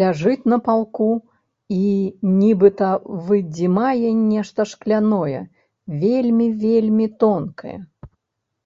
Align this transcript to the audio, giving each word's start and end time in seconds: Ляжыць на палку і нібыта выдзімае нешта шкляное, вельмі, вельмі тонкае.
Ляжыць 0.00 0.48
на 0.50 0.56
палку 0.66 1.06
і 1.78 1.86
нібыта 2.42 2.90
выдзімае 3.30 4.10
нешта 4.32 4.66
шкляное, 4.74 5.40
вельмі, 6.04 6.46
вельмі 6.66 7.06
тонкае. 7.24 7.76